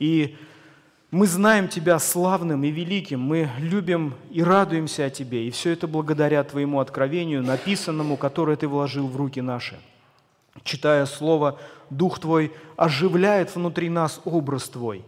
[0.00, 0.36] И
[1.12, 5.86] мы знаем Тебя славным и великим, мы любим и радуемся о Тебе, и все это
[5.86, 9.78] благодаря Твоему откровению, написанному, которое Ты вложил в руки наши.
[10.64, 15.04] Читая Слово, Дух Твой оживляет внутри нас образ Твой.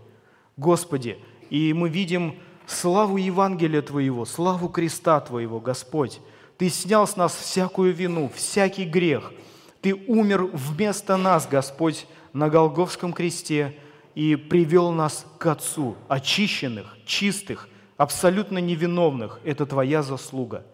[0.56, 1.18] Господи,
[1.52, 2.34] и мы видим
[2.66, 6.20] славу Евангелия Твоего, славу креста Твоего, Господь.
[6.58, 9.32] Ты снял с нас всякую вину, всякий грех.
[9.80, 13.76] Ты умер вместо нас, Господь, на Голговском кресте–
[14.14, 19.40] и привел нас к Отцу, очищенных, чистых, абсолютно невиновных.
[19.44, 20.64] Это Твоя заслуга,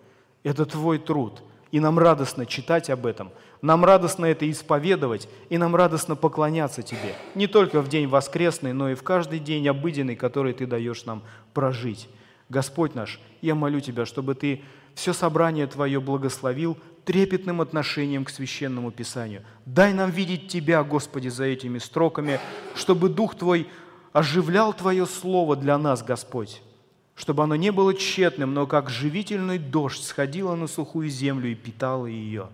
[0.43, 1.43] это Твой труд.
[1.71, 3.31] И нам радостно читать об этом,
[3.61, 7.15] нам радостно это исповедовать, и нам радостно поклоняться Тебе.
[7.35, 11.23] Не только в день воскресный, но и в каждый день обыденный, который Ты даешь нам
[11.55, 12.09] прожить.
[12.49, 14.63] Господь наш, я молю Тебя, чтобы Ты
[14.95, 19.43] все собрание Твое благословил трепетным отношением к Священному Писанию.
[19.65, 22.39] Дай нам видеть Тебя, Господи, за этими строками,
[22.75, 23.67] чтобы Дух Твой
[24.13, 26.63] оживлял Твое Слово для нас, Господь,
[27.15, 32.07] чтобы оно не было тщетным, но как живительный дождь сходило на сухую землю и питало
[32.07, 32.49] ее.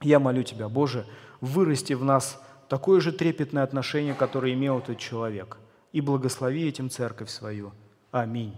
[0.00, 1.06] Я молю Тебя, Боже,
[1.40, 5.58] вырасти в нас такое же трепетное отношение, которое имел этот человек,
[5.92, 7.72] и благослови этим церковь свою.
[8.10, 8.54] Аминь.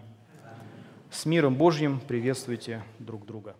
[1.10, 3.56] С миром Божьим приветствуйте друг друга.